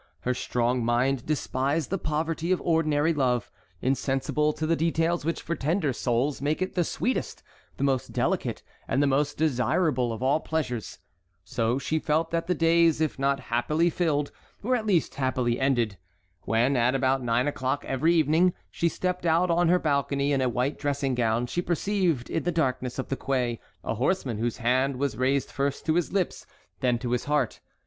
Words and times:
Her 0.21 0.33
strong 0.33 0.83
mind 0.83 1.27
despised 1.27 1.91
the 1.91 1.99
poverty 1.99 2.51
of 2.51 2.59
ordinary 2.61 3.13
love, 3.13 3.51
insensible 3.83 4.51
to 4.51 4.65
the 4.65 4.75
details 4.75 5.23
which 5.23 5.43
for 5.43 5.55
tender 5.55 5.93
souls 5.93 6.41
make 6.41 6.59
it 6.59 6.73
the 6.73 6.83
sweetest, 6.83 7.43
the 7.77 7.83
most 7.83 8.11
delicate, 8.11 8.63
and 8.87 9.03
the 9.03 9.05
most 9.05 9.37
desirable 9.37 10.11
of 10.11 10.23
all 10.23 10.39
pleasures. 10.39 10.97
So 11.43 11.77
she 11.77 11.99
felt 11.99 12.31
that 12.31 12.47
the 12.47 12.55
days, 12.55 12.99
if 12.99 13.19
not 13.19 13.41
happily 13.51 13.91
filled, 13.91 14.31
were 14.63 14.75
at 14.75 14.87
least 14.87 15.13
happily 15.13 15.59
ended. 15.59 15.99
When, 16.45 16.75
at 16.75 16.95
about 16.95 17.21
nine 17.21 17.47
o'clock 17.47 17.85
every 17.85 18.15
evening, 18.15 18.53
she 18.71 18.89
stepped 18.89 19.27
out 19.27 19.51
on 19.51 19.67
her 19.69 19.77
balcony 19.77 20.31
in 20.33 20.41
a 20.41 20.49
white 20.49 20.79
dressing 20.79 21.13
gown, 21.13 21.45
she 21.45 21.61
perceived 21.61 22.27
in 22.27 22.41
the 22.41 22.51
darkness 22.51 22.97
of 22.97 23.09
the 23.09 23.15
quay 23.15 23.59
a 23.83 23.93
horseman 23.93 24.39
whose 24.39 24.57
hand 24.57 24.95
was 24.95 25.15
raised 25.15 25.51
first 25.51 25.85
to 25.85 25.93
his 25.93 26.11
lips, 26.11 26.47
then 26.79 26.97
to 26.97 27.11
his 27.11 27.25
heart. 27.25 27.59